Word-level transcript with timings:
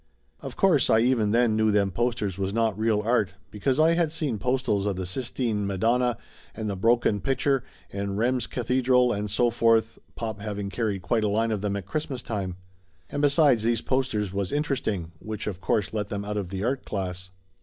Of 0.39 0.55
course 0.55 0.89
I 0.89 0.97
even 1.01 1.29
then 1.29 1.55
knew 1.55 1.69
them 1.69 1.91
posters 1.91 2.35
was 2.35 2.51
not 2.55 2.75
real 2.75 3.03
art, 3.05 3.35
because 3.51 3.79
I 3.79 3.91
had 3.91 4.11
seen 4.11 4.39
postals 4.39 4.87
of 4.87 4.95
the 4.95 5.05
Sistine 5.05 5.67
Ma 5.67 5.75
donna 5.77 6.17
and 6.55 6.67
the 6.67 6.75
Broken 6.75 7.21
Pitcher 7.21 7.63
and 7.91 8.17
Rheims 8.17 8.47
Cathedral 8.47 9.13
and 9.13 9.29
so 9.29 9.51
forth, 9.51 9.99
pop 10.15 10.39
having 10.41 10.71
carried 10.71 11.03
quite 11.03 11.23
a 11.23 11.27
line 11.29 11.51
of 11.51 11.61
them 11.61 11.75
at 11.75 11.85
Christmas 11.85 12.23
time. 12.23 12.55
And 13.11 13.21
besides, 13.21 13.61
these 13.61 13.81
posters 13.81 14.33
was 14.33 14.51
in 14.51 14.63
teresting, 14.63 15.11
which 15.19 15.45
of 15.45 15.61
course 15.61 15.93
let 15.93 16.09
them 16.09 16.25
out 16.25 16.35
of 16.35 16.49
the 16.49 16.63
art 16.63 16.83
class. 16.83 17.29